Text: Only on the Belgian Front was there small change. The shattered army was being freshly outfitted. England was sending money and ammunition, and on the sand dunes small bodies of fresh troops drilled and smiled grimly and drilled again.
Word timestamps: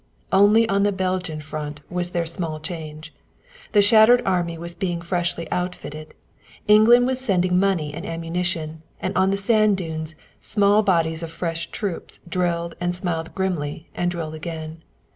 Only 0.31 0.67
on 0.67 0.81
the 0.81 0.91
Belgian 0.91 1.41
Front 1.41 1.81
was 1.87 2.09
there 2.09 2.25
small 2.25 2.59
change. 2.59 3.13
The 3.73 3.83
shattered 3.83 4.23
army 4.25 4.57
was 4.57 4.73
being 4.73 4.99
freshly 4.99 5.47
outfitted. 5.51 6.15
England 6.67 7.05
was 7.05 7.19
sending 7.19 7.59
money 7.59 7.93
and 7.93 8.03
ammunition, 8.03 8.81
and 8.99 9.15
on 9.15 9.29
the 9.29 9.37
sand 9.37 9.77
dunes 9.77 10.15
small 10.39 10.81
bodies 10.81 11.21
of 11.21 11.31
fresh 11.31 11.67
troops 11.69 12.19
drilled 12.27 12.73
and 12.81 12.95
smiled 12.95 13.35
grimly 13.35 13.89
and 13.93 14.09
drilled 14.09 14.33
again. 14.33 14.81